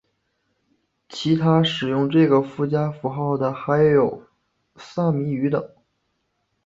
[1.09, 4.23] 其他使用这个附加符号的还有
[4.75, 5.63] 萨米语等。